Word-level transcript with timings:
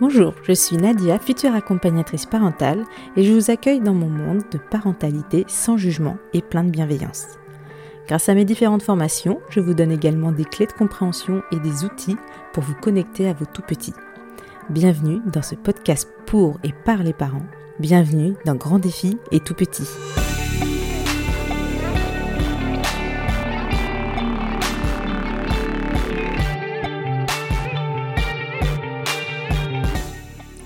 Bonjour, 0.00 0.34
je 0.42 0.52
suis 0.52 0.76
Nadia, 0.76 1.20
future 1.20 1.54
accompagnatrice 1.54 2.26
parentale, 2.26 2.84
et 3.16 3.22
je 3.22 3.32
vous 3.32 3.52
accueille 3.52 3.80
dans 3.80 3.94
mon 3.94 4.08
monde 4.08 4.42
de 4.50 4.58
parentalité 4.58 5.44
sans 5.46 5.76
jugement 5.76 6.16
et 6.32 6.42
plein 6.42 6.64
de 6.64 6.70
bienveillance. 6.70 7.26
Grâce 8.08 8.28
à 8.28 8.34
mes 8.34 8.44
différentes 8.44 8.82
formations, 8.82 9.40
je 9.50 9.60
vous 9.60 9.72
donne 9.72 9.92
également 9.92 10.32
des 10.32 10.44
clés 10.44 10.66
de 10.66 10.72
compréhension 10.72 11.42
et 11.52 11.60
des 11.60 11.84
outils 11.84 12.16
pour 12.52 12.64
vous 12.64 12.74
connecter 12.74 13.28
à 13.28 13.34
vos 13.34 13.46
tout 13.46 13.62
petits. 13.62 13.94
Bienvenue 14.68 15.20
dans 15.32 15.42
ce 15.42 15.54
podcast 15.54 16.08
pour 16.26 16.58
et 16.64 16.72
par 16.84 17.04
les 17.04 17.12
parents. 17.12 17.46
Bienvenue 17.78 18.34
dans 18.44 18.56
Grand 18.56 18.80
Défi 18.80 19.16
et 19.30 19.38
Tout 19.38 19.54
Petit. 19.54 19.86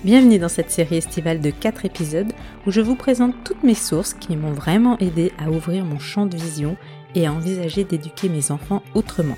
Bienvenue 0.08 0.38
dans 0.38 0.48
cette 0.48 0.70
série 0.70 0.96
estivale 0.96 1.38
de 1.38 1.50
4 1.50 1.84
épisodes 1.84 2.32
où 2.66 2.70
je 2.70 2.80
vous 2.80 2.94
présente 2.94 3.34
toutes 3.44 3.62
mes 3.62 3.74
sources 3.74 4.14
qui 4.14 4.38
m'ont 4.38 4.52
vraiment 4.52 4.96
aidé 5.00 5.32
à 5.36 5.50
ouvrir 5.50 5.84
mon 5.84 5.98
champ 5.98 6.24
de 6.24 6.34
vision 6.34 6.78
et 7.14 7.26
à 7.26 7.32
envisager 7.34 7.84
d'éduquer 7.84 8.30
mes 8.30 8.50
enfants 8.50 8.82
autrement. 8.94 9.36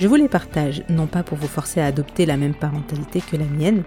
Je 0.00 0.08
vous 0.08 0.14
les 0.14 0.30
partage 0.30 0.82
non 0.88 1.06
pas 1.06 1.22
pour 1.22 1.36
vous 1.36 1.46
forcer 1.46 1.82
à 1.82 1.84
adopter 1.84 2.24
la 2.24 2.38
même 2.38 2.54
parentalité 2.54 3.20
que 3.20 3.36
la 3.36 3.44
mienne, 3.44 3.82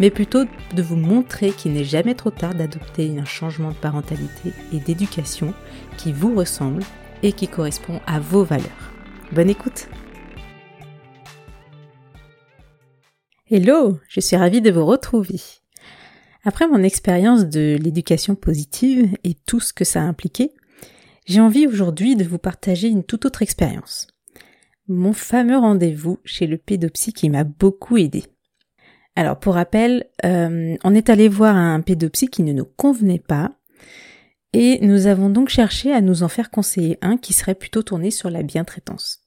mais 0.00 0.10
plutôt 0.10 0.42
de 0.74 0.82
vous 0.82 0.96
montrer 0.96 1.52
qu'il 1.52 1.74
n'est 1.74 1.84
jamais 1.84 2.16
trop 2.16 2.30
tard 2.30 2.56
d'adopter 2.56 3.16
un 3.16 3.24
changement 3.24 3.70
de 3.70 3.76
parentalité 3.76 4.52
et 4.72 4.80
d'éducation 4.80 5.54
qui 5.96 6.12
vous 6.12 6.34
ressemble 6.34 6.82
et 7.22 7.30
qui 7.30 7.46
correspond 7.46 8.00
à 8.08 8.18
vos 8.18 8.42
valeurs. 8.42 8.92
Bonne 9.30 9.50
écoute 9.50 9.88
Hello, 13.50 13.98
je 14.10 14.20
suis 14.20 14.36
ravie 14.36 14.60
de 14.60 14.70
vous 14.70 14.84
retrouver. 14.84 15.40
Après 16.44 16.68
mon 16.68 16.82
expérience 16.82 17.46
de 17.46 17.78
l'éducation 17.82 18.34
positive 18.34 19.16
et 19.24 19.32
tout 19.46 19.58
ce 19.58 19.72
que 19.72 19.86
ça 19.86 20.02
a 20.02 20.04
impliqué, 20.04 20.52
j'ai 21.24 21.40
envie 21.40 21.66
aujourd'hui 21.66 22.14
de 22.14 22.24
vous 22.24 22.36
partager 22.36 22.88
une 22.88 23.04
toute 23.04 23.24
autre 23.24 23.40
expérience. 23.40 24.06
Mon 24.86 25.14
fameux 25.14 25.56
rendez-vous 25.56 26.18
chez 26.26 26.46
le 26.46 26.58
pédopsie 26.58 27.14
qui 27.14 27.30
m'a 27.30 27.44
beaucoup 27.44 27.96
aidé. 27.96 28.24
Alors 29.16 29.40
pour 29.40 29.54
rappel, 29.54 30.10
euh, 30.26 30.76
on 30.84 30.94
est 30.94 31.08
allé 31.08 31.30
voir 31.30 31.56
un 31.56 31.80
pédopsie 31.80 32.28
qui 32.28 32.42
ne 32.42 32.52
nous 32.52 32.66
convenait 32.66 33.18
pas 33.18 33.52
et 34.52 34.78
nous 34.82 35.06
avons 35.06 35.30
donc 35.30 35.48
cherché 35.48 35.90
à 35.90 36.02
nous 36.02 36.22
en 36.22 36.28
faire 36.28 36.50
conseiller 36.50 36.98
un 37.00 37.16
qui 37.16 37.32
serait 37.32 37.54
plutôt 37.54 37.82
tourné 37.82 38.10
sur 38.10 38.28
la 38.28 38.42
bientraitance. 38.42 39.26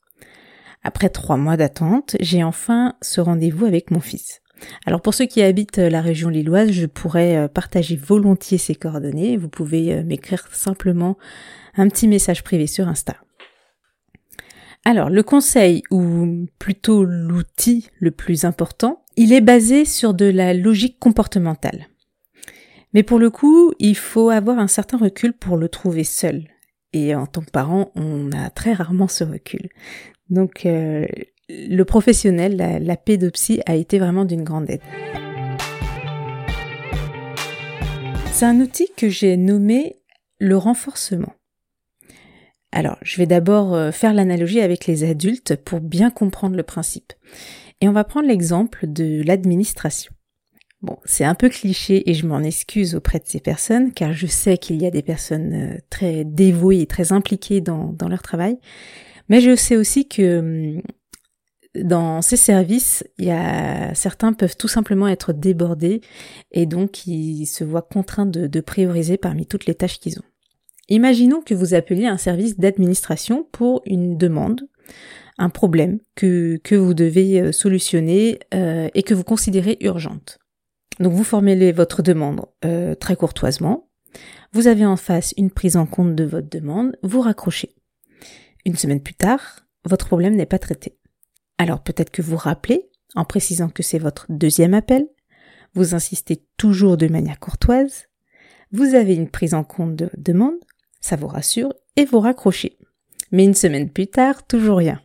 Après 0.84 1.10
trois 1.10 1.38
mois 1.38 1.58
d'attente, 1.58 2.16
j'ai 2.20 2.44
enfin 2.44 2.96
ce 3.02 3.22
rendez-vous 3.22 3.66
avec 3.66 3.92
mon 3.92 4.00
fils. 4.00 4.42
Alors 4.86 5.02
pour 5.02 5.14
ceux 5.14 5.26
qui 5.26 5.42
habitent 5.42 5.80
euh, 5.80 5.90
la 5.90 6.02
région 6.02 6.30
lilloise, 6.30 6.72
je 6.72 6.86
pourrais 6.86 7.38
euh, 7.38 7.48
partager 7.48 7.96
volontiers 7.96 8.58
ces 8.58 8.76
coordonnées. 8.76 9.38
Vous 9.38 9.50
pouvez 9.50 9.94
euh, 9.94 10.04
m'écrire 10.04 10.48
simplement 10.52 11.18
un 11.76 11.88
petit 11.88 12.08
message 12.08 12.44
privé 12.44 12.68
sur 12.68 12.88
Insta. 12.88 13.16
Alors 14.84 15.10
le 15.10 15.24
conseil, 15.24 15.84
ou 15.92 16.48
plutôt 16.58 17.04
l'outil 17.04 17.90
le 18.00 18.12
plus 18.12 18.46
important, 18.46 19.04
il 19.16 19.34
est 19.34 19.42
basé 19.42 19.86
sur 19.86 20.14
de 20.14 20.26
la 20.26 20.54
logique 20.54 20.98
comportementale. 21.00 21.88
Mais 22.94 23.04
pour 23.04 23.20
le 23.20 23.30
coup, 23.30 23.74
il 23.80 23.96
faut 23.96 24.30
avoir 24.30 24.60
un 24.60 24.68
certain 24.68 24.98
recul 24.98 25.34
pour 25.34 25.58
le 25.58 25.70
trouver 25.70 26.04
seul. 26.04 26.48
Et 26.94 27.16
en 27.16 27.26
tant 27.26 27.42
que 27.42 27.52
parent, 27.52 27.92
on 27.96 28.32
a 28.32 28.50
très 28.50 28.74
rarement 28.74 29.08
ce 29.08 29.24
recul. 29.24 29.70
Donc 30.30 30.66
euh, 30.66 31.06
le 31.50 31.84
professionnel, 31.84 32.58
la, 32.82 32.98
pédopsie 32.98 33.62
a 33.66 33.76
été 33.76 34.00
vraiment 34.00 34.26
d'une 34.26 34.44
grande 34.44 34.70
aide. 34.70 34.82
C'est 38.32 38.46
un 38.46 38.60
outil 38.60 38.88
que 38.96 39.10
j'ai 39.10 39.38
nommé 39.38 39.98
le 40.40 40.58
renforcement. 40.58 41.34
Alors, 42.72 42.98
je 43.02 43.18
vais 43.18 43.26
d'abord 43.26 43.76
euh, 43.76 43.92
faire 43.92 44.14
l'analogie 44.14 44.62
avec 44.62 44.88
les 44.88 45.04
adultes 45.04 45.58
pour 45.58 45.82
bien 45.82 46.10
comprendre 46.10 46.56
le 46.56 46.64
principe. 46.64 47.14
Et 47.82 47.90
on 47.90 47.92
va 47.92 48.06
prendre 48.06 48.28
l'exemple 48.28 48.88
de 48.88 49.22
l'administration. 49.26 50.14
Bon, 50.82 50.98
c'est 51.06 51.26
un 51.26 51.36
peu 51.36 51.48
cliché 51.50 52.10
et 52.10 52.16
je 52.16 52.26
m'en 52.26 52.40
excuse 52.40 52.96
auprès 52.96 53.20
de 53.20 53.28
ces 53.28 53.40
personnes 53.40 53.94
car 53.94 54.14
je 54.14 54.26
sais 54.26 54.58
qu'il 54.58 54.82
y 54.82 54.88
a 54.88 54.92
des 54.92 55.04
personnes 55.04 55.54
euh, 55.54 55.78
très 55.92 56.24
dévouées 56.24 56.82
et 56.82 56.88
très 56.88 57.12
impliquées 57.12 57.62
dans, 57.62 57.96
leur 58.10 58.24
travail. 58.24 58.58
Mais 59.30 59.42
je 59.42 59.56
sais 59.56 59.78
aussi 59.78 60.08
que 60.08 60.40
hum, 60.40 60.82
dans 61.76 62.22
ces 62.22 62.36
services, 62.36 63.04
certains 63.94 64.34
peuvent 64.34 64.58
tout 64.58 64.68
simplement 64.68 65.08
être 65.08 65.32
débordés 65.32 66.02
et 66.52 66.66
donc 66.66 67.08
ils 67.08 67.46
se 67.46 67.64
voient 67.64 67.82
contraints 67.82 68.26
de, 68.26 68.60
prioriser 68.60 69.18
parmi 69.18 69.46
toutes 69.46 69.68
les 69.68 69.76
tâches 69.76 70.00
qu'ils 70.00 70.20
ont. 70.20 70.26
Imaginons 70.90 71.42
que 71.42 71.54
vous 71.54 71.74
appeliez 71.74 72.08
un 72.08 72.18
service 72.18 72.60
d'administration 72.60 73.48
pour 73.54 73.82
une 73.86 74.18
demande, 74.18 74.68
un 75.38 75.50
problème 75.50 76.00
que, 76.16 76.60
que 76.64 76.76
vous 76.76 76.94
devez 76.94 77.40
euh, 77.40 77.52
solutionner 77.54 78.40
euh, 78.54 78.90
et 78.94 79.02
que 79.02 79.14
vous 79.14 79.24
considérez 79.24 79.78
urgente. 79.80 80.40
Donc 81.00 81.14
vous 81.14 81.24
formulez 81.24 81.72
votre 81.72 82.02
demande 82.02 82.46
euh, 82.66 82.96
très 82.96 83.16
courtoisement, 83.16 83.90
vous 84.54 84.68
avez 84.68 84.86
en 84.86 84.98
face 84.98 85.34
une 85.38 85.52
prise 85.52 85.78
en 85.78 85.86
compte 85.86 86.16
de 86.16 86.26
votre 86.26 86.50
demande, 86.50 86.98
vous 87.04 87.22
raccrochez. 87.22 87.76
Une 88.66 88.76
semaine 88.76 89.02
plus 89.02 89.14
tard, 89.14 89.66
votre 89.86 90.08
problème 90.08 90.36
n'est 90.36 90.46
pas 90.46 90.60
traité. 90.60 90.98
Alors 91.58 91.82
peut-être 91.82 92.12
que 92.12 92.22
vous 92.22 92.38
rappelez, 92.38 92.90
en 93.16 93.26
précisant 93.26 93.70
que 93.70 93.84
c'est 93.84 94.00
votre 94.00 94.26
deuxième 94.30 94.74
appel, 94.74 95.08
vous 95.74 95.96
insistez 95.96 96.46
toujours 96.58 96.98
de 96.98 97.08
manière 97.08 97.40
courtoise, 97.40 98.08
vous 98.72 98.96
avez 98.96 99.16
une 99.16 99.30
prise 99.30 99.54
en 99.54 99.64
compte 99.64 99.96
de 99.96 100.06
votre 100.06 100.22
demande, 100.22 100.60
ça 101.00 101.16
vous 101.16 101.28
rassure 101.28 101.74
et 101.96 102.06
vous 102.06 102.20
raccrochez. 102.20 102.78
Mais 103.32 103.46
une 103.46 103.54
semaine 103.54 103.90
plus 103.90 104.08
tard, 104.08 104.46
toujours 104.46 104.78
rien. 104.78 105.02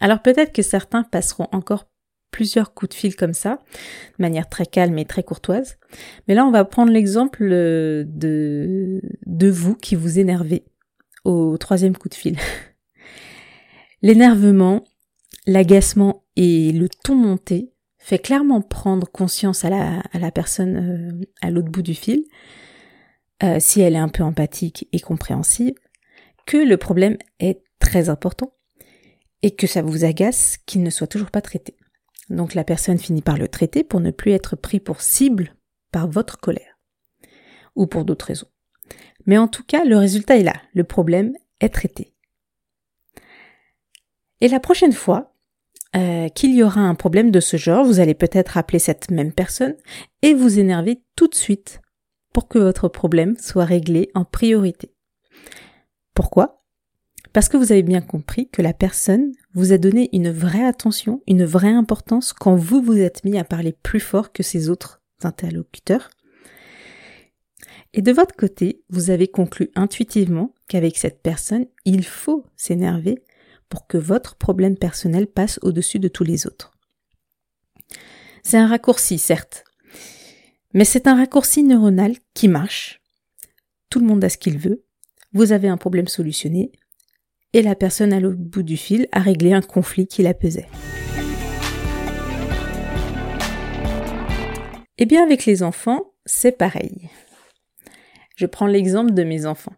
Alors 0.00 0.22
peut-être 0.22 0.52
que 0.52 0.62
certains 0.62 1.04
passeront 1.04 1.48
encore 1.52 1.89
plusieurs 2.30 2.74
coups 2.74 2.90
de 2.90 2.94
fil 2.94 3.16
comme 3.16 3.34
ça, 3.34 3.58
de 4.18 4.22
manière 4.22 4.48
très 4.48 4.66
calme 4.66 4.98
et 4.98 5.04
très 5.04 5.22
courtoise. 5.22 5.78
Mais 6.26 6.34
là, 6.34 6.44
on 6.44 6.50
va 6.50 6.64
prendre 6.64 6.92
l'exemple 6.92 7.44
de, 7.44 9.00
de 9.26 9.50
vous 9.50 9.74
qui 9.74 9.96
vous 9.96 10.18
énervez 10.18 10.64
au 11.24 11.56
troisième 11.58 11.96
coup 11.96 12.08
de 12.08 12.14
fil. 12.14 12.38
L'énervement, 14.02 14.84
l'agacement 15.46 16.24
et 16.36 16.72
le 16.72 16.88
ton 16.88 17.14
monté 17.14 17.72
fait 17.98 18.18
clairement 18.18 18.62
prendre 18.62 19.06
conscience 19.06 19.64
à 19.64 19.70
la, 19.70 20.00
à 20.12 20.18
la 20.18 20.30
personne 20.30 20.76
euh, 20.76 21.26
à 21.42 21.50
l'autre 21.50 21.70
bout 21.70 21.82
du 21.82 21.94
fil, 21.94 22.24
euh, 23.42 23.58
si 23.60 23.80
elle 23.80 23.94
est 23.94 23.98
un 23.98 24.08
peu 24.08 24.22
empathique 24.22 24.88
et 24.92 25.00
compréhensive, 25.00 25.74
que 26.46 26.56
le 26.56 26.76
problème 26.78 27.18
est 27.38 27.62
très 27.78 28.08
important 28.08 28.54
et 29.42 29.54
que 29.54 29.66
ça 29.66 29.82
vous 29.82 30.04
agace 30.04 30.56
qu'il 30.66 30.82
ne 30.82 30.90
soit 30.90 31.06
toujours 31.06 31.30
pas 31.30 31.42
traité. 31.42 31.76
Donc 32.30 32.54
la 32.54 32.64
personne 32.64 32.98
finit 32.98 33.22
par 33.22 33.36
le 33.36 33.48
traiter 33.48 33.84
pour 33.84 34.00
ne 34.00 34.12
plus 34.12 34.30
être 34.32 34.56
pris 34.56 34.80
pour 34.80 35.02
cible 35.02 35.54
par 35.92 36.08
votre 36.08 36.38
colère 36.38 36.78
ou 37.74 37.86
pour 37.86 38.04
d'autres 38.04 38.26
raisons. 38.26 38.48
Mais 39.26 39.36
en 39.36 39.48
tout 39.48 39.64
cas, 39.64 39.84
le 39.84 39.96
résultat 39.96 40.38
est 40.38 40.44
là. 40.44 40.54
Le 40.72 40.84
problème 40.84 41.34
est 41.60 41.74
traité. 41.74 42.14
Et 44.40 44.48
la 44.48 44.60
prochaine 44.60 44.92
fois 44.92 45.34
euh, 45.96 46.28
qu'il 46.28 46.54
y 46.54 46.62
aura 46.62 46.80
un 46.80 46.94
problème 46.94 47.30
de 47.30 47.40
ce 47.40 47.56
genre, 47.56 47.84
vous 47.84 48.00
allez 48.00 48.14
peut-être 48.14 48.56
appeler 48.56 48.78
cette 48.78 49.10
même 49.10 49.32
personne 49.32 49.76
et 50.22 50.34
vous 50.34 50.58
énerver 50.58 51.02
tout 51.16 51.26
de 51.26 51.34
suite 51.34 51.80
pour 52.32 52.48
que 52.48 52.58
votre 52.58 52.88
problème 52.88 53.36
soit 53.38 53.64
réglé 53.64 54.10
en 54.14 54.24
priorité. 54.24 54.94
Pourquoi? 56.14 56.62
Parce 57.32 57.48
que 57.48 57.56
vous 57.56 57.72
avez 57.72 57.82
bien 57.82 58.00
compris 58.00 58.48
que 58.48 58.62
la 58.62 58.72
personne 58.72 59.32
vous 59.54 59.72
a 59.72 59.78
donné 59.78 60.08
une 60.12 60.30
vraie 60.30 60.64
attention, 60.64 61.22
une 61.26 61.44
vraie 61.44 61.72
importance 61.72 62.32
quand 62.32 62.56
vous 62.56 62.82
vous 62.82 62.98
êtes 62.98 63.24
mis 63.24 63.38
à 63.38 63.44
parler 63.44 63.72
plus 63.72 64.00
fort 64.00 64.32
que 64.32 64.42
ses 64.42 64.68
autres 64.68 65.02
interlocuteurs 65.22 66.10
et 67.92 68.02
de 68.02 68.12
votre 68.12 68.36
côté, 68.36 68.82
vous 68.88 69.10
avez 69.10 69.26
conclu 69.26 69.70
intuitivement 69.74 70.54
qu'avec 70.68 70.96
cette 70.96 71.22
personne, 71.22 71.66
il 71.84 72.04
faut 72.04 72.44
s'énerver 72.56 73.24
pour 73.68 73.86
que 73.86 73.98
votre 73.98 74.36
problème 74.36 74.76
personnel 74.76 75.26
passe 75.26 75.58
au-dessus 75.62 75.98
de 75.98 76.08
tous 76.08 76.24
les 76.24 76.46
autres. 76.46 76.72
C'est 78.42 78.58
un 78.58 78.68
raccourci, 78.68 79.18
certes, 79.18 79.64
mais 80.72 80.84
c'est 80.84 81.08
un 81.08 81.16
raccourci 81.16 81.62
neuronal 81.62 82.14
qui 82.32 82.48
marche. 82.48 83.00
Tout 83.90 83.98
le 83.98 84.06
monde 84.06 84.22
a 84.22 84.28
ce 84.28 84.38
qu'il 84.38 84.58
veut. 84.58 84.84
Vous 85.32 85.52
avez 85.52 85.68
un 85.68 85.76
problème 85.76 86.08
solutionné 86.08 86.70
et 87.52 87.62
la 87.62 87.74
personne 87.74 88.12
à 88.12 88.20
l'autre 88.20 88.38
bout 88.38 88.62
du 88.62 88.76
fil 88.76 89.08
a 89.12 89.20
réglé 89.20 89.52
un 89.52 89.62
conflit 89.62 90.06
qui 90.06 90.22
la 90.22 90.34
pesait. 90.34 90.68
Eh 94.98 95.06
bien, 95.06 95.22
avec 95.22 95.46
les 95.46 95.62
enfants, 95.62 96.12
c'est 96.26 96.52
pareil. 96.52 97.08
Je 98.36 98.46
prends 98.46 98.66
l'exemple 98.66 99.12
de 99.12 99.24
mes 99.24 99.46
enfants. 99.46 99.74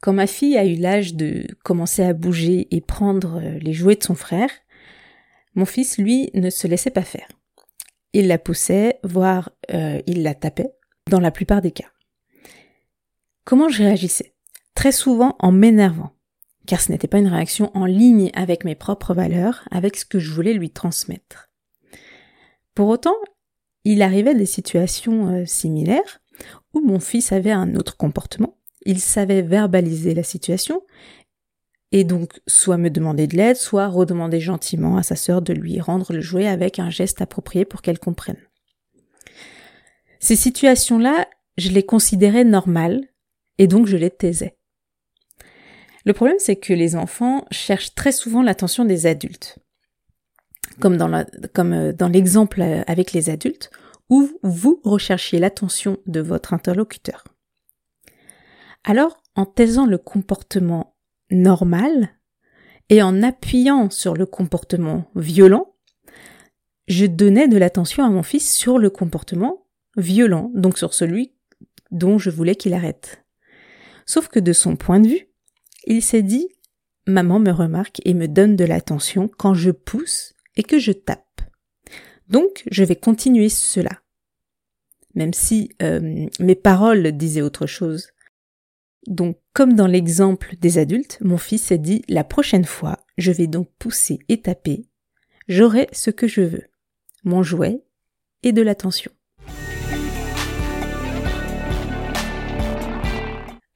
Quand 0.00 0.12
ma 0.12 0.26
fille 0.26 0.56
a 0.56 0.64
eu 0.64 0.76
l'âge 0.76 1.14
de 1.14 1.46
commencer 1.64 2.02
à 2.02 2.14
bouger 2.14 2.68
et 2.74 2.80
prendre 2.80 3.40
euh, 3.40 3.58
les 3.58 3.72
jouets 3.72 3.96
de 3.96 4.02
son 4.02 4.14
frère, 4.14 4.50
mon 5.54 5.66
fils, 5.66 5.98
lui, 5.98 6.30
ne 6.32 6.48
se 6.48 6.66
laissait 6.66 6.90
pas 6.90 7.02
faire. 7.02 7.28
il 8.12 8.28
la 8.28 8.38
poussait, 8.38 8.98
voire 9.02 9.50
euh, 9.72 10.00
il 10.06 10.22
la 10.22 10.34
tapait, 10.34 10.72
dans 11.08 11.20
la 11.20 11.30
plupart 11.30 11.60
des 11.60 11.72
cas. 11.72 11.90
Comment 13.44 13.68
je 13.68 13.82
réagissais? 13.82 14.32
Très 14.74 14.92
souvent 14.92 15.36
en 15.40 15.52
m'énervant, 15.52 16.12
car 16.70 16.80
ce 16.80 16.92
n'était 16.92 17.08
pas 17.08 17.18
une 17.18 17.26
réaction 17.26 17.76
en 17.76 17.84
ligne 17.84 18.30
avec 18.32 18.64
mes 18.64 18.76
propres 18.76 19.12
valeurs, 19.12 19.64
avec 19.72 19.96
ce 19.96 20.04
que 20.04 20.20
je 20.20 20.30
voulais 20.30 20.52
lui 20.52 20.70
transmettre. 20.70 21.50
Pour 22.76 22.86
autant, 22.86 23.16
il 23.82 24.02
arrivait 24.02 24.36
des 24.36 24.46
situations 24.46 25.34
euh, 25.34 25.44
similaires 25.46 26.20
où 26.72 26.80
mon 26.80 27.00
fils 27.00 27.32
avait 27.32 27.50
un 27.50 27.74
autre 27.74 27.96
comportement, 27.96 28.56
il 28.86 29.00
savait 29.00 29.42
verbaliser 29.42 30.14
la 30.14 30.22
situation, 30.22 30.82
et 31.90 32.04
donc 32.04 32.40
soit 32.46 32.78
me 32.78 32.88
demander 32.88 33.26
de 33.26 33.36
l'aide, 33.36 33.56
soit 33.56 33.88
redemander 33.88 34.38
gentiment 34.38 34.96
à 34.96 35.02
sa 35.02 35.16
sœur 35.16 35.42
de 35.42 35.52
lui 35.52 35.80
rendre 35.80 36.12
le 36.12 36.20
jouet 36.20 36.46
avec 36.46 36.78
un 36.78 36.88
geste 36.88 37.20
approprié 37.20 37.64
pour 37.64 37.82
qu'elle 37.82 37.98
comprenne. 37.98 38.38
Ces 40.20 40.36
situations-là, 40.36 41.26
je 41.56 41.70
les 41.70 41.82
considérais 41.82 42.44
normales, 42.44 43.08
et 43.58 43.66
donc 43.66 43.88
je 43.88 43.96
les 43.96 44.10
taisais. 44.10 44.59
Le 46.04 46.12
problème, 46.12 46.38
c'est 46.38 46.56
que 46.56 46.72
les 46.72 46.96
enfants 46.96 47.44
cherchent 47.50 47.94
très 47.94 48.12
souvent 48.12 48.42
l'attention 48.42 48.84
des 48.84 49.06
adultes. 49.06 49.58
Comme 50.80 50.96
dans, 50.96 51.12
euh, 51.12 52.08
l'exemple 52.08 52.62
euh, 52.62 52.82
avec 52.86 53.12
les 53.12 53.28
adultes, 53.28 53.70
où 54.08 54.28
vous 54.42 54.80
recherchiez 54.84 55.38
l'attention 55.38 55.98
de 56.06 56.20
votre 56.20 56.54
interlocuteur. 56.54 57.24
Alors, 58.84 59.22
en 59.36 59.44
taisant 59.44 59.86
le 59.86 59.98
comportement 59.98 60.96
normal 61.30 62.10
et 62.88 63.02
en 63.02 63.22
appuyant 63.22 63.90
sur 63.90 64.14
le 64.14 64.26
comportement 64.26 65.10
violent, 65.14 65.74
je 66.88 67.06
donnais 67.06 67.46
de 67.46 67.56
l'attention 67.56 68.04
à 68.04 68.10
mon 68.10 68.24
fils 68.24 68.52
sur 68.52 68.78
le 68.78 68.90
comportement 68.90 69.66
violent, 69.96 70.50
donc 70.54 70.76
sur 70.76 70.94
celui 70.94 71.34
dont 71.90 72.18
je 72.18 72.30
voulais 72.30 72.56
qu'il 72.56 72.74
arrête. 72.74 73.24
Sauf 74.06 74.28
que 74.28 74.40
de 74.40 74.52
son 74.52 74.74
point 74.74 74.98
de 74.98 75.08
vue, 75.08 75.29
il 75.86 76.02
s'est 76.02 76.22
dit 76.22 76.48
Maman 77.06 77.38
me 77.38 77.50
remarque 77.50 78.00
et 78.04 78.14
me 78.14 78.28
donne 78.28 78.56
de 78.56 78.64
l'attention 78.64 79.28
quand 79.28 79.54
je 79.54 79.70
pousse 79.70 80.34
et 80.56 80.62
que 80.62 80.78
je 80.78 80.92
tape. 80.92 81.40
Donc 82.28 82.62
je 82.70 82.84
vais 82.84 82.96
continuer 82.96 83.48
cela. 83.48 84.00
Même 85.14 85.32
si 85.32 85.70
euh, 85.82 86.28
mes 86.38 86.54
paroles 86.54 87.12
disaient 87.12 87.42
autre 87.42 87.66
chose. 87.66 88.08
Donc 89.06 89.38
comme 89.54 89.74
dans 89.74 89.86
l'exemple 89.86 90.54
des 90.60 90.78
adultes, 90.78 91.18
mon 91.20 91.38
fils 91.38 91.62
s'est 91.62 91.78
dit 91.78 92.02
La 92.08 92.22
prochaine 92.22 92.66
fois, 92.66 92.98
je 93.18 93.32
vais 93.32 93.46
donc 93.46 93.68
pousser 93.78 94.20
et 94.28 94.40
taper. 94.40 94.84
J'aurai 95.48 95.88
ce 95.92 96.10
que 96.10 96.28
je 96.28 96.42
veux. 96.42 96.64
Mon 97.24 97.42
jouet 97.42 97.82
et 98.42 98.52
de 98.52 98.62
l'attention. 98.62 99.10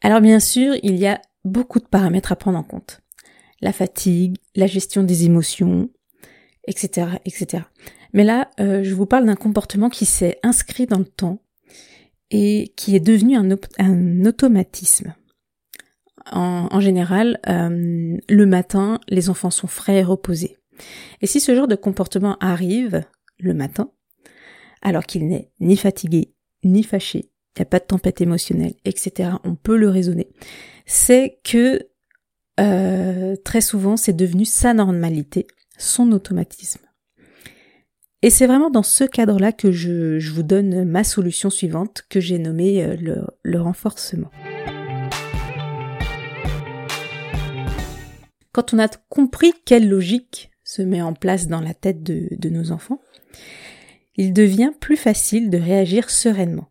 Alors 0.03 0.21
bien 0.21 0.39
sûr, 0.39 0.75
il 0.83 0.97
y 0.97 1.07
a 1.07 1.21
beaucoup 1.45 1.79
de 1.79 1.87
paramètres 1.87 2.33
à 2.33 2.37
prendre 2.37 2.59
en 2.59 2.63
compte. 2.63 3.01
La 3.61 3.73
fatigue, 3.73 4.37
la 4.55 4.67
gestion 4.67 5.03
des 5.03 5.25
émotions, 5.25 5.91
etc., 6.67 7.09
etc. 7.25 7.65
Mais 8.13 8.25
là, 8.25 8.51
euh, 8.61 8.83
je 8.83 8.95
vous 8.95 9.07
parle 9.07 9.27
d'un 9.27 9.35
comportement 9.35 9.91
qui 9.91 10.07
s'est 10.07 10.39
inscrit 10.43 10.87
dans 10.87 10.99
le 10.99 11.05
temps 11.05 11.41
et 12.31 12.73
qui 12.77 12.97
est 12.97 13.01
devenu 13.01 13.37
un, 13.37 14.25
automatisme. 14.25 15.15
En, 16.33 16.81
général, 16.81 17.39
euh, 17.49 18.17
le 18.29 18.47
matin, 18.47 18.99
les 19.09 19.29
enfants 19.29 19.51
sont 19.51 19.67
frais 19.67 19.99
et 19.99 20.03
reposés. 20.03 20.57
Et 21.21 21.27
si 21.27 21.39
ce 21.39 21.55
genre 21.55 21.69
de 21.69 21.77
comportement 21.77 22.39
arrive 22.41 23.05
le 23.39 23.53
matin, 23.53 23.91
alors 24.81 25.05
qu'il 25.05 25.27
n'est 25.27 25.51
ni 25.61 25.77
fatigué, 25.77 26.35
ni 26.65 26.83
fâché, 26.83 27.31
il 27.57 27.61
n'y 27.61 27.63
a 27.63 27.67
pas 27.67 27.79
de 27.79 27.85
tempête 27.85 28.21
émotionnelle, 28.21 28.75
etc., 28.85 29.31
on 29.45 29.55
peut 29.55 29.77
le 29.77 29.89
raisonner 29.89 30.29
c'est 30.87 31.39
que 31.45 31.89
euh, 32.61 33.37
très 33.45 33.61
souvent 33.61 33.97
c'est 33.97 34.13
devenu 34.13 34.45
sa 34.45 34.75
normalité, 34.75 35.47
son 35.79 36.13
automatisme. 36.13 36.81
Et 38.23 38.31
c'est 38.31 38.47
vraiment 38.47 38.71
dans 38.71 38.83
ce 38.83 39.05
cadre-là 39.05 39.53
que 39.53 39.71
je, 39.71 40.31
vous 40.31 40.43
donne 40.43 40.85
ma 40.85 41.05
solution 41.05 41.51
suivante 41.51 42.05
que 42.09 42.21
j'ai 42.21 42.39
nommée 42.39 42.83
euh, 42.83 42.97
le, 43.43 43.61
renforcement. 43.61 44.31
Quand 48.53 48.73
on 48.73 48.79
a 48.79 48.89
compris 49.09 49.53
quelle 49.67 49.89
logique 49.89 50.51
se 50.63 50.81
met 50.81 51.03
en 51.03 51.13
place 51.13 51.49
dans 51.49 51.61
la 51.61 51.75
tête 51.75 52.03
de 52.03 52.49
nos 52.49 52.71
enfants, 52.71 53.01
il 54.17 54.33
devient 54.33 54.71
plus 54.81 54.97
facile 54.97 55.51
de 55.51 55.59
réagir 55.59 56.09
sereinement. 56.09 56.71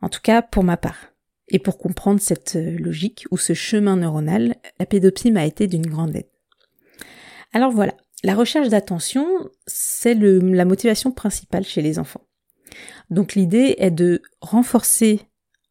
En 0.00 0.08
tout 0.08 0.20
cas 0.22 0.42
pour 0.42 0.64
ma 0.64 0.76
part. 0.76 1.12
Et 1.48 1.58
pour 1.58 1.78
comprendre 1.78 2.20
cette 2.20 2.56
euh, 2.56 2.78
logique 2.78 3.26
ou 3.30 3.38
ce 3.38 3.54
chemin 3.54 3.96
neuronal, 3.96 4.56
la 4.78 4.86
pédopsie 4.86 5.30
m'a 5.30 5.46
été 5.46 5.66
d'une 5.66 5.86
grande 5.86 6.14
aide. 6.14 6.28
Alors 7.52 7.70
voilà, 7.70 7.94
la 8.22 8.34
recherche 8.34 8.68
d'attention, 8.68 9.26
c'est 9.66 10.14
la 10.14 10.64
motivation 10.64 11.10
principale 11.10 11.64
chez 11.64 11.80
les 11.80 11.98
enfants. 11.98 12.26
Donc 13.10 13.34
l'idée 13.34 13.76
est 13.78 13.90
de 13.90 14.22
renforcer 14.40 15.22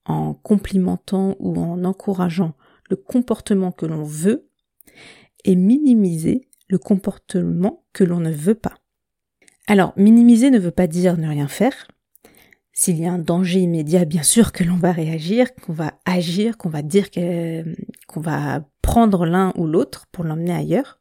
en 0.05 0.33
complimentant 0.33 1.35
ou 1.39 1.59
en 1.59 1.83
encourageant 1.83 2.53
le 2.89 2.95
comportement 2.95 3.71
que 3.71 3.85
l'on 3.85 4.03
veut 4.03 4.49
et 5.43 5.55
minimiser 5.55 6.47
le 6.67 6.77
comportement 6.77 7.85
que 7.93 8.03
l'on 8.03 8.19
ne 8.19 8.31
veut 8.31 8.55
pas. 8.55 8.75
Alors, 9.67 9.93
minimiser 9.97 10.49
ne 10.49 10.59
veut 10.59 10.71
pas 10.71 10.87
dire 10.87 11.17
ne 11.17 11.27
rien 11.27 11.47
faire, 11.47 11.87
s'il 12.79 12.99
y 12.99 13.07
a 13.07 13.11
un 13.11 13.17
danger 13.17 13.61
immédiat, 13.61 14.05
bien 14.05 14.21
sûr 14.21 14.51
que 14.51 14.63
l'on 14.63 14.75
va 14.75 14.91
réagir, 14.91 15.55
qu'on 15.55 15.73
va 15.73 15.99
agir, 16.05 16.59
qu'on 16.59 16.69
va 16.69 16.83
dire 16.83 17.09
qu'on 17.09 18.19
va 18.19 18.69
prendre 18.83 19.25
l'un 19.25 19.51
ou 19.55 19.65
l'autre 19.65 20.05
pour 20.11 20.23
l'emmener 20.23 20.53
ailleurs. 20.53 20.99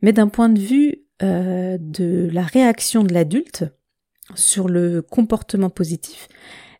Mais 0.00 0.12
d'un 0.12 0.26
point 0.26 0.48
de 0.48 0.58
vue 0.58 1.04
euh, 1.22 1.78
de 1.78 2.28
la 2.32 2.42
réaction 2.42 3.04
de 3.04 3.14
l'adulte 3.14 3.64
sur 4.34 4.68
le 4.68 5.02
comportement 5.02 5.70
positif, 5.70 6.26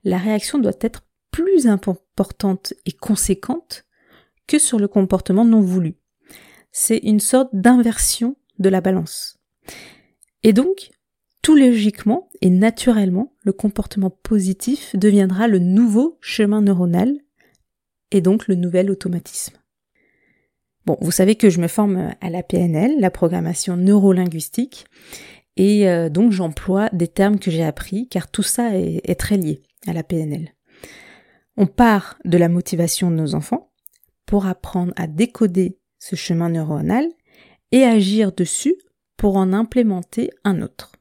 la 0.03 0.19
réaction 0.19 0.59
doit 0.59 0.73
être 0.81 1.07
plus 1.31 1.69
importante 1.69 2.75
et 2.85 2.93
conséquente 2.93 3.85
que 4.49 4.59
sur 4.59 4.81
le 4.81 4.89
comportement 4.89 5.45
non 5.45 5.61
voulu. 5.61 5.95
C'est 6.73 6.99
une 6.99 7.21
sorte 7.21 7.51
d'inversion 7.53 8.35
de 8.59 8.69
la 8.69 8.81
balance. 8.81 9.39
Et 10.43 10.53
donc, 10.53 10.91
tout 11.43 11.57
logiquement 11.57 12.29
et 12.41 12.51
naturellement, 12.51 13.35
le 13.43 13.53
comportement 13.53 14.11
positif 14.11 14.95
deviendra 14.97 15.49
le 15.49 15.59
nouveau 15.59 16.19
chemin 16.21 16.63
neuronal 16.63 17.19
et 18.13 18.21
donc 18.21 18.47
le 18.47 18.55
nouvel 18.55 18.91
automatisme. 18.91 19.57
Bon, 20.87 20.97
vous 21.01 21.11
savez 21.11 21.35
que 21.35 21.51
je 21.51 21.61
me 21.61 21.69
forme 21.69 22.15
à 22.21 22.31
la 22.31 22.43
PNL, 22.43 22.99
la 22.99 23.11
programmation 23.11 23.77
neurolinguistique, 23.77 24.87
et 25.57 25.89
euh, 25.89 26.09
donc 26.09 26.33
j'emploie 26.33 26.89
des 26.93 27.09
termes 27.09 27.39
que 27.39 27.51
j'ai 27.51 27.65
appris 27.65 28.09
car 28.09 28.31
tout 28.31 28.43
ça 28.43 28.77
est, 28.77 29.01
est 29.05 29.19
très 29.19 29.37
lié 29.37 29.63
à 29.87 29.93
la 29.93 30.03
PNL. 30.03 30.55
On 31.57 31.67
part 31.67 32.19
de 32.25 32.39
la 32.39 32.49
motivation 32.49 33.11
de 33.11 33.17
nos 33.17 33.35
enfants 33.35 33.73
pour 34.27 34.47
apprendre 34.47 34.93
à 34.97 35.07
décoder 35.07 35.79
ce 35.99 36.17
chemin 36.17 36.49
neuronal 36.49 37.07
et 37.71 37.85
agir 37.85 38.33
dessus 38.33 38.77
pour 39.17 39.37
en 39.37 39.53
implémenter 39.53 40.31
un 40.45 40.63
autre. 40.63 40.92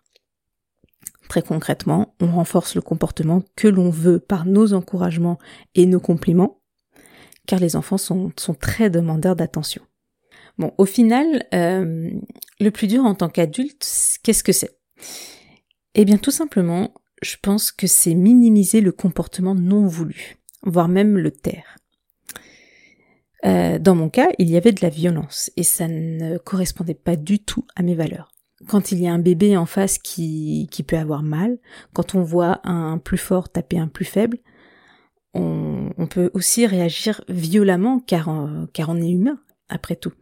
Très 1.32 1.42
concrètement, 1.42 2.14
on 2.20 2.30
renforce 2.30 2.76
le 2.76 2.82
comportement 2.82 3.42
que 3.56 3.70
l'on 3.70 3.90
veut 3.90 4.20
par 4.20 4.46
nos 4.46 4.74
encouragements 4.74 5.40
et 5.76 5.86
nos 5.86 6.02
compliments, 6.02 6.60
car 7.48 7.58
les 7.58 7.78
enfants 7.78 7.98
sont, 7.98 8.34
très 8.60 8.90
demandeurs 8.90 9.38
d'attention. 9.38 9.82
Bon, 10.58 10.74
au 10.78 10.84
final, 10.84 11.48
euh, 11.54 12.12
le 12.60 12.72
plus 12.72 12.88
dur 12.88 13.06
en 13.06 13.16
tant 13.16 13.30
qu'adulte, 13.30 13.88
qu'est-ce 14.24 14.44
que 14.44 14.52
c'est? 14.52 14.78
Eh 15.96 16.04
bien, 16.04 16.18
tout 16.18 16.32
simplement, 16.32 16.94
je 17.22 17.38
pense 17.42 17.72
que 17.72 17.88
c'est 17.88 18.14
minimiser 18.14 18.82
le 18.82 18.92
comportement 18.92 19.56
non 19.56 19.88
voulu, 19.88 20.36
voire 20.64 20.90
même 20.90 21.18
le 21.18 21.32
taire. 21.32 21.78
Euh, 23.46 23.80
dans 23.80 23.96
mon 23.96 24.10
cas, 24.10 24.28
il 24.38 24.50
y 24.50 24.58
avait 24.58 24.74
de 24.74 24.82
la 24.82 24.90
violence 24.90 25.50
et 25.56 25.64
ça 25.64 25.88
ne 25.88 26.38
correspondait 26.40 26.94
pas 26.94 27.16
du 27.16 27.40
tout 27.40 27.66
à 27.78 27.84
mes 27.84 27.96
valeurs 27.96 28.31
quand 28.68 28.92
il 28.92 29.00
y 29.00 29.08
a 29.08 29.14
un 29.14 29.20
bébé 29.20 29.58
en 29.58 29.66
face 29.66 29.98
qui, 29.98 30.68
qui 30.72 30.84
peut 30.84 30.98
avoir 30.98 31.24
mal, 31.24 31.58
quand 31.94 32.16
on 32.16 32.22
voit 32.22 32.60
un 32.64 32.98
plus 32.98 33.18
fort 33.18 33.50
taper 33.50 33.80
un 33.80 33.88
plus 33.88 34.06
faible, 34.06 34.38
on, 35.34 35.90
on 35.98 36.08
peut 36.08 36.30
aussi 36.34 36.66
réagir 36.66 37.24
violemment 37.30 38.00
car, 38.00 38.30
car 38.74 38.90
on 38.90 38.98
est 38.98 39.12
humain, 39.12 39.40
après 39.70 39.96
tout. 39.96 40.14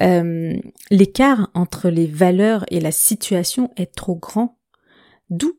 Euh, 0.00 0.56
l'écart 0.90 1.50
entre 1.54 1.88
les 1.88 2.06
valeurs 2.06 2.64
et 2.70 2.80
la 2.80 2.92
situation 2.92 3.70
est 3.76 3.94
trop 3.94 4.14
grand, 4.14 4.58
d'où 5.30 5.58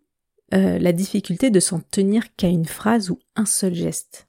euh, 0.54 0.80
la 0.80 0.94
difficulté 0.94 1.50
de 1.50 1.60
s'en 1.60 1.80
tenir 1.80 2.36
qu'à 2.36 2.48
une 2.48 2.66
phrase 2.66 3.10
ou 3.10 3.20
un 3.36 3.46
seul 3.46 3.74
geste. 3.74 4.28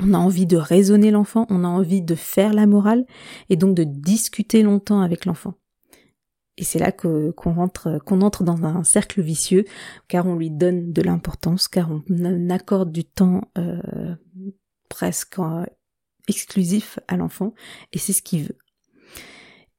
On 0.00 0.12
a 0.12 0.18
envie 0.18 0.46
de 0.46 0.56
raisonner 0.56 1.10
l'enfant, 1.10 1.46
on 1.48 1.64
a 1.64 1.68
envie 1.68 2.02
de 2.02 2.14
faire 2.14 2.52
la 2.52 2.66
morale 2.66 3.06
et 3.48 3.56
donc 3.56 3.74
de 3.74 3.84
discuter 3.84 4.62
longtemps 4.62 5.00
avec 5.00 5.24
l'enfant. 5.24 5.54
Et 6.58 6.64
c'est 6.64 6.80
là 6.80 6.90
qu'on 6.90 7.32
rentre, 7.54 8.00
qu'on 8.04 8.20
entre 8.20 8.42
dans 8.42 8.64
un 8.64 8.82
cercle 8.82 9.22
vicieux, 9.22 9.64
car 10.08 10.26
on 10.26 10.34
lui 10.34 10.50
donne 10.50 10.92
de 10.92 11.02
l'importance, 11.02 11.68
car 11.68 11.88
on 11.90 12.50
accorde 12.50 12.90
du 12.90 13.04
temps 13.04 13.42
euh, 13.56 14.16
presque 14.88 15.38
euh, 15.38 15.64
exclusif 16.26 16.98
à 17.06 17.16
l'enfant, 17.16 17.54
et 17.92 17.98
c'est 17.98 18.12
ce 18.12 18.22
qu'il 18.22 18.42
veut. 18.42 18.58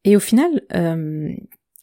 Et 0.05 0.15
au 0.15 0.21
final, 0.21 0.61
euh, 0.73 1.33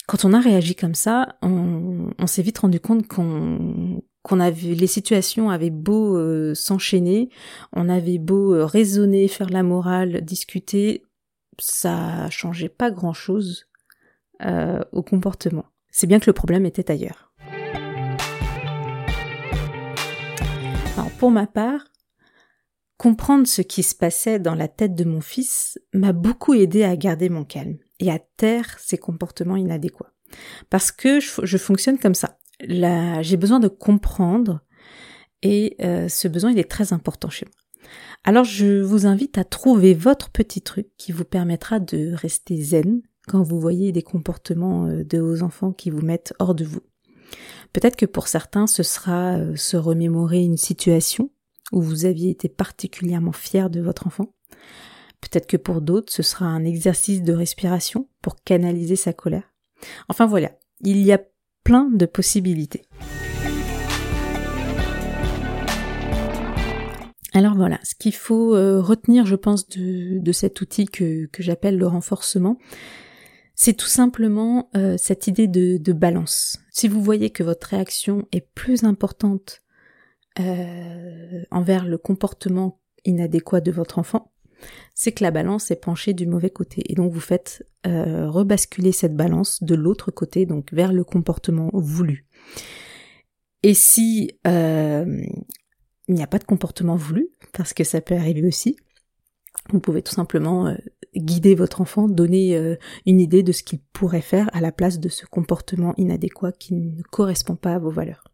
quand 0.07 0.25
on 0.25 0.33
a 0.33 0.41
réagi 0.41 0.75
comme 0.75 0.95
ça, 0.95 1.37
on, 1.43 2.27
s'est 2.27 2.43
vite 2.43 2.59
rendu 2.59 2.81
compte 2.81 3.07
qu'on 3.07 4.03
qu'on 4.23 4.41
avait 4.41 4.75
les 4.75 4.89
situations 4.89 5.51
avaient 5.51 5.71
beau 5.71 6.17
euh, 6.17 6.53
s'enchaîner, 6.55 7.29
on 7.73 7.89
avait 7.89 8.19
beau 8.19 8.67
raisonner, 8.67 9.29
faire 9.29 9.51
la 9.51 9.63
morale, 9.63 10.23
discuter, 10.23 11.05
ça 11.61 12.29
changeait 12.31 12.71
pas 12.71 12.91
grand 12.91 13.13
chose 13.13 13.67
euh, 14.43 14.81
au 14.93 15.03
comportement. 15.03 15.67
C'est 15.91 16.07
bien 16.07 16.21
que 16.21 16.27
le 16.27 16.33
problème 16.33 16.67
était 16.67 16.91
ailleurs. 16.91 17.33
Alors 20.97 21.11
pour 21.19 21.31
ma 21.31 21.47
part, 21.47 21.85
comprendre 22.97 23.47
ce 23.47 23.63
qui 23.63 23.83
se 23.83 23.95
passait 23.95 24.39
dans 24.39 24.55
la 24.55 24.69
tête 24.69 24.95
de 24.95 25.05
mon 25.05 25.21
fils 25.21 25.79
m'a 25.93 26.13
beaucoup 26.13 26.55
aidé 26.55 26.85
à 26.85 26.97
garder 26.97 27.29
mon 27.29 27.45
calme 27.45 27.79
et 28.01 28.11
à 28.11 28.19
taire 28.19 28.79
ses 28.79 28.99
comportements 28.99 29.57
inadéquats. 29.57 30.13
Parce 30.71 30.91
que 30.93 31.21
je 31.21 31.57
fonctionne 31.57 31.99
comme 31.99 32.15
ça 32.15 32.39
j'ai 32.61 33.37
besoin 33.37 33.61
de 33.61 33.69
comprendre 33.69 34.61
et 35.43 35.77
euh, 35.83 36.09
ce 36.09 36.29
besoin 36.29 36.51
il 36.51 36.59
est 36.59 36.71
très 36.71 36.93
important 36.93 37.31
chez 37.31 37.47
moi. 37.47 37.91
Alors 38.25 38.45
je 38.45 38.81
vous 38.81 39.07
invite 39.07 39.39
à 39.39 39.45
trouver 39.45 39.95
votre 39.95 40.31
petit 40.31 40.63
truc 40.63 40.89
qui 40.97 41.13
vous 41.13 41.25
permettra 41.25 41.79
de 41.79 42.13
rester 42.15 42.61
zen 42.61 43.03
quand 43.27 43.43
vous 43.43 43.61
voyez 43.61 43.93
des 43.93 44.03
comportements 44.03 44.87
euh, 44.87 45.05
de 45.05 45.19
vos 45.19 45.43
enfants 45.43 45.73
qui 45.73 45.91
vous 45.91 46.03
mettent 46.03 46.35
hors 46.39 46.55
de 46.55 46.65
vous. 46.65 46.83
Peut-être 47.73 47.97
que 47.97 48.07
pour 48.07 48.29
certains 48.29 48.67
ce 48.67 48.83
sera 48.83 49.37
euh, 49.37 49.57
se 49.57 49.77
remémorer 49.77 50.43
une 50.43 50.57
situation 50.57 51.31
où 51.73 51.81
vous 51.81 52.05
aviez 52.05 52.31
été 52.31 52.49
particulièrement 52.49 53.33
fier 53.33 53.71
de 53.71 53.81
votre 53.81 54.07
enfant. 54.07 54.33
Peut-être 55.21 55.47
que 55.47 55.57
pour 55.57 55.81
d'autres 55.81 56.13
ce 56.13 56.23
sera 56.23 56.47
un 56.47 56.65
exercice 56.65 57.23
de 57.23 57.33
respiration 57.33 58.09
pour 58.23 58.37
canaliser 58.43 58.97
sa 58.97 59.13
colère. 59.13 59.53
Enfin 60.09 60.27
voilà, 60.27 60.53
il 60.83 61.03
y 61.03 61.13
a 61.13 61.21
plein 61.65 61.91
de 61.91 62.07
possibilités. 62.07 62.83
Alors 67.37 67.55
voilà, 67.55 67.79
ce 67.83 67.95
qu'il 67.95 68.15
faut 68.15 68.55
euh, 68.55 68.81
retenir, 68.81 69.27
je 69.27 69.35
pense, 69.35 69.69
de, 69.69 70.33
cet 70.33 70.63
outil 70.63 70.87
que, 70.87 71.29
j'appelle 71.39 71.77
le 71.77 71.87
renforcement, 71.87 72.57
c'est 73.59 73.73
tout 73.73 73.87
simplement 73.87 74.69
euh, 74.77 74.97
cette 74.99 75.27
idée 75.27 75.49
de, 75.49 75.93
balance. 75.95 76.61
Si 76.71 76.89
vous 76.89 77.03
voyez 77.03 77.31
que 77.31 77.43
votre 77.43 77.69
réaction 77.69 78.29
est 78.31 78.47
plus 78.55 78.85
importante 78.85 79.63
euh, 80.39 81.43
envers 81.51 81.87
le 81.87 81.97
comportement 81.97 82.83
inadéquat 83.07 83.63
de 83.63 83.73
votre 83.73 83.99
enfant, 83.99 84.31
c'est 84.95 85.13
que 85.13 85.25
la 85.25 85.31
balance 85.31 85.71
est 85.71 85.81
penchée 85.81 86.13
du 86.13 86.27
mauvais 86.27 86.51
côté. 86.51 86.83
Et 86.93 86.95
donc 86.95 87.15
vous 87.15 87.21
faites 87.21 87.67
euh, 87.87 88.29
rebasculer 88.29 88.93
cette 88.93 89.17
balance 89.17 89.63
de 89.63 89.75
l'autre 89.75 90.11
côté, 90.11 90.45
donc 90.45 90.75
vers 90.75 90.93
le 90.93 91.03
comportement 91.03 91.71
voulu. 91.73 92.27
Et 93.63 93.73
si 93.73 94.39
il 94.45 96.15
n'y 96.15 96.23
a 96.23 96.29
pas 96.29 96.39
de 96.39 96.45
comportement 96.45 96.97
voulu, 96.97 97.31
parce 97.53 97.73
que 97.73 97.85
ça 97.85 98.03
peut 98.03 98.15
arriver 98.15 98.47
aussi, 98.47 98.77
vous 99.71 99.81
pouvez 99.81 100.03
tout 100.03 100.15
simplement 100.15 100.77
guider 101.17 101.55
votre 101.55 101.81
enfant, 101.81 102.09
donner 102.09 102.77
une 103.07 103.21
idée 103.21 103.43
de 103.43 103.53
ce 103.53 103.63
qu'il 103.63 103.81
pourrait 103.93 104.21
faire 104.21 104.49
à 104.53 104.61
la 104.61 104.73
place 104.73 105.01
de 105.01 105.09
ce 105.09 105.27
comportement 105.27 105.95
inadéquat 105.97 106.53
qui 106.53 106.75
ne 106.75 107.03
correspond 107.11 107.57
pas 107.57 107.75
à 107.75 107.79
vos 107.79 107.91
valeurs. 107.91 108.25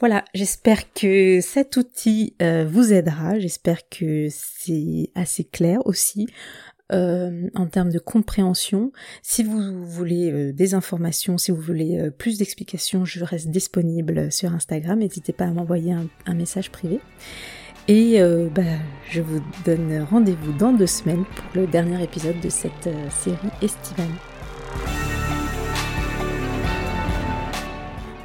Voilà, 0.00 0.24
j'espère 0.32 0.94
que 0.94 1.40
cet 1.42 1.76
outil 1.76 2.34
euh, 2.40 2.66
vous 2.66 2.90
aidera, 2.90 3.38
j'espère 3.38 3.86
que 3.90 4.28
c'est 4.30 5.10
assez 5.14 5.44
clair 5.44 5.78
aussi 5.84 6.26
euh, 6.90 7.50
en 7.54 7.66
termes 7.66 7.90
de 7.90 7.98
compréhension. 7.98 8.92
Si 9.20 9.44
vous 9.44 9.84
voulez 9.84 10.32
euh, 10.32 10.52
des 10.54 10.72
informations, 10.72 11.36
si 11.36 11.50
vous 11.50 11.60
voulez 11.60 12.10
plus 12.16 12.38
d'explications, 12.38 13.04
je 13.04 13.22
reste 13.22 13.48
disponible 13.48 14.32
sur 14.32 14.54
Instagram, 14.54 15.00
n'hésitez 15.00 15.34
pas 15.34 15.44
à 15.44 15.50
m'envoyer 15.50 15.92
un, 15.92 16.34
message 16.34 16.70
privé. 16.70 16.98
Et 17.88 18.20
bah, 18.54 18.62
je 19.08 19.20
vous 19.20 19.40
donne 19.64 20.06
rendez-vous 20.10 20.52
dans 20.52 20.72
deux 20.72 20.86
semaines 20.86 21.24
pour 21.24 21.46
le 21.54 21.66
dernier 21.66 22.02
épisode 22.02 22.40
de 22.40 22.48
cette 22.48 22.88
série 23.10 23.36
estivale. 23.62 24.06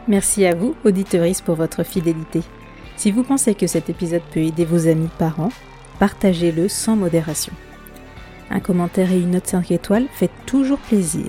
Merci 0.07 0.45
à 0.45 0.53
vous, 0.53 0.75
auditeuristes, 0.85 1.43
pour 1.43 1.55
votre 1.55 1.83
fidélité. 1.83 2.41
Si 2.95 3.11
vous 3.11 3.23
pensez 3.23 3.55
que 3.55 3.65
cet 3.65 3.89
épisode 3.89 4.21
peut 4.31 4.39
aider 4.39 4.63
vos 4.63 4.87
amis 4.87 5.09
parents, 5.17 5.51
partagez-le 5.99 6.69
sans 6.69 6.95
modération. 6.95 7.53
Un 8.51 8.59
commentaire 8.59 9.11
et 9.11 9.19
une 9.19 9.31
note 9.31 9.47
5 9.47 9.71
étoiles 9.71 10.05
fait 10.13 10.29
toujours 10.45 10.77
plaisir 10.77 11.25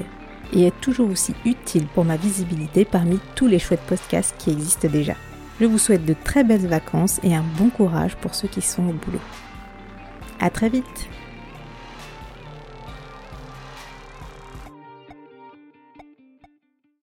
et 0.52 0.66
est 0.66 0.80
toujours 0.80 1.11
aussi 1.11 1.35
utile 1.47 1.87
pour 1.95 2.04
ma 2.04 2.16
visibilité 2.16 2.85
parmi 2.85 3.18
tous 3.35 3.47
les 3.47 3.59
chouettes 3.59 3.80
podcasts 3.80 4.35
qui 4.38 4.50
existent 4.50 4.88
déjà. 4.88 5.14
Je 5.58 5.64
vous 5.64 5.78
souhaite 5.78 6.04
de 6.04 6.14
très 6.14 6.44
belles 6.44 6.66
vacances 6.66 7.18
et 7.22 7.34
un 7.34 7.44
bon 7.56 7.70
courage 7.70 8.16
pour 8.16 8.34
ceux 8.34 8.48
qui 8.48 8.60
sont 8.60 8.88
au 8.88 8.92
boulot. 8.92 9.20
À 10.38 10.50
très 10.50 10.68
vite! 10.68 11.08